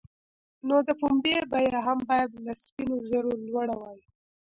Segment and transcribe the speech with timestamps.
[0.67, 3.99] نو د پنبې بیه هم باید له سپینو زرو لوړه وای.